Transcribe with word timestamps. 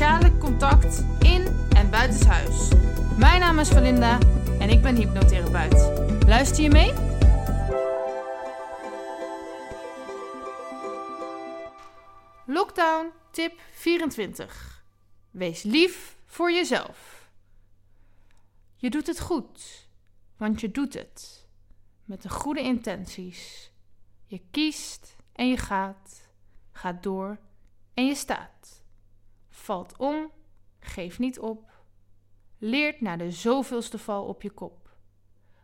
sociale 0.00 0.38
contact 0.38 1.04
in 1.18 1.68
en 1.76 1.90
buitenshuis. 1.90 2.68
Mijn 3.18 3.40
naam 3.40 3.58
is 3.58 3.68
Valinda 3.68 4.18
en 4.58 4.68
ik 4.68 4.82
ben 4.82 4.96
hypnotherapeut. 4.96 6.26
Luister 6.26 6.62
je 6.62 6.70
mee? 6.70 6.92
Lockdown 12.46 13.12
tip 13.30 13.60
24. 13.72 14.84
Wees 15.30 15.62
lief 15.62 16.16
voor 16.26 16.52
jezelf. 16.52 17.30
Je 18.76 18.90
doet 18.90 19.06
het 19.06 19.20
goed, 19.20 19.88
want 20.36 20.60
je 20.60 20.70
doet 20.70 20.94
het 20.94 21.48
met 22.04 22.22
de 22.22 22.28
goede 22.28 22.60
intenties. 22.60 23.70
Je 24.26 24.40
kiest 24.50 25.16
en 25.32 25.48
je 25.48 25.56
gaat, 25.56 26.30
gaat 26.72 27.02
door 27.02 27.38
en 27.94 28.06
je 28.06 28.14
staat. 28.14 28.79
Valt 29.70 29.96
om, 29.96 30.30
geef 30.80 31.18
niet 31.18 31.38
op. 31.38 31.70
Leert 32.58 33.00
na 33.00 33.16
de 33.16 33.30
zoveelste 33.30 33.98
val 33.98 34.24
op 34.24 34.42
je 34.42 34.50
kop. 34.50 34.90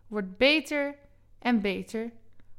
Wordt 0.07 0.37
beter 0.37 0.95
en 1.39 1.61
beter, 1.61 2.13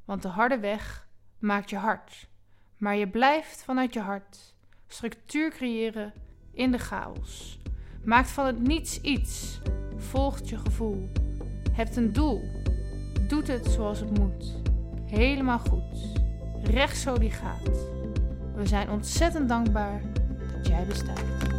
want 0.05 0.21
de 0.21 0.27
harde 0.27 0.59
weg 0.59 1.07
maakt 1.39 1.69
je 1.69 1.75
hard. 1.75 2.29
Maar 2.77 2.95
je 2.95 3.07
blijft 3.07 3.63
vanuit 3.63 3.93
je 3.93 3.99
hart 3.99 4.55
structuur 4.87 5.49
creëren 5.49 6.13
in 6.51 6.71
de 6.71 6.79
chaos. 6.79 7.59
Maakt 8.03 8.29
van 8.29 8.45
het 8.45 8.59
niets 8.59 9.01
iets. 9.01 9.59
Volgt 9.95 10.49
je 10.49 10.57
gevoel. 10.57 11.09
Hebt 11.71 11.95
een 11.95 12.13
doel. 12.13 12.41
Doet 13.27 13.47
het 13.47 13.65
zoals 13.65 13.99
het 13.99 14.19
moet. 14.19 14.61
Helemaal 15.05 15.59
goed. 15.59 16.21
Recht 16.63 16.97
zo 16.97 17.17
die 17.17 17.31
gaat. 17.31 17.91
We 18.55 18.65
zijn 18.65 18.89
ontzettend 18.89 19.49
dankbaar 19.49 20.01
jij 20.61 20.85
bestaat. 20.87 21.56